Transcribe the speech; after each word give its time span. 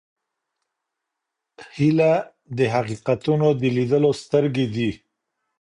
هیله 1.75 2.13
د 2.57 2.59
حقیقتونو 2.73 3.47
د 3.61 3.63
لیدلو 3.75 4.11
سترګې 4.23 4.65
دي. 4.75 4.91